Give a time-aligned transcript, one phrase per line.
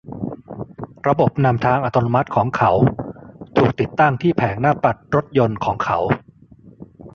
[1.07, 2.71] ระบบนำทางอัตโนมัติของเขา
[3.57, 5.97] ถูกติดตั้งที่แผงหน้าปัดรถยนต์ของเขา